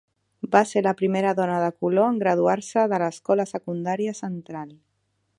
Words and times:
Va 0.53 0.59
ser 0.67 0.81
la 0.85 0.93
primera 1.01 1.33
dona 1.39 1.57
de 1.63 1.67
color 1.85 2.09
en 2.13 2.17
graduar-se 2.23 2.85
de 2.93 2.99
l'escola 3.03 3.45
secundària 3.53 4.15
Central. 4.21 4.73